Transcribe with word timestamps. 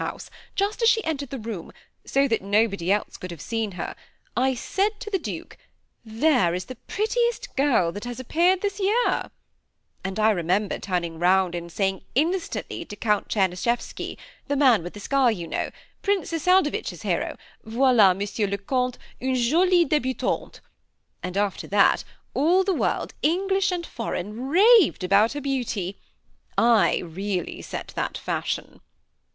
House, 0.01 0.31
just 0.55 0.81
as 0.81 0.89
she 0.89 1.03
entered 1.05 1.29
the 1.29 1.37
room, 1.37 1.71
so 2.05 2.27
that 2.27 2.41
nobody 2.41 2.91
else 2.91 3.17
could 3.17 3.29
have 3.29 3.39
seen 3.39 3.73
her, 3.73 3.95
I 4.35 4.55
said 4.55 4.99
to 5.01 5.11
the 5.11 5.19
Duke, 5.19 5.59
* 5.89 6.03
There 6.23 6.55
is 6.55 6.65
the 6.65 6.77
prettiest 6.87 7.55
girl 7.55 7.91
that 7.91 8.05
has 8.05 8.19
appeared 8.19 8.61
this 8.61 8.79
year;' 8.79 9.29
and 10.03 10.19
I 10.19 10.31
remember 10.31 10.79
turning 10.79 11.19
round 11.19 11.53
and 11.53 11.69
instantty 11.69 12.67
saying 12.69 12.85
to 12.87 12.95
Count 12.95 13.27
Czer 13.29 13.41
nischefl^d, 13.49 14.17
the 14.47 14.55
man 14.55 14.81
with 14.81 14.97
a 14.97 14.99
scar, 14.99 15.31
yon 15.31 15.51
know,— 15.51 15.69
Princess 16.01 16.47
Saldovitch's 16.47 17.03
hero^— 17.03 17.37
^Yoila, 17.67 18.09
M. 18.43 18.49
le 18.49 18.57
Comte, 18.57 18.97
une 19.21 19.35
jolie 19.35 19.85
debutante;' 19.85 20.61
and 21.21 21.37
after 21.37 21.67
that, 21.67 22.03
all 22.33 22.63
the 22.63 22.73
world, 22.73 23.13
English 23.21 23.71
and 23.71 23.85
foreign, 23.85 24.47
raved 24.47 25.03
about 25.03 25.33
her 25.33 25.41
beauty. 25.41 25.99
I 26.57 27.03
really 27.05 27.61
set 27.61 27.89
that 27.95 28.17
fashion." 28.17 28.81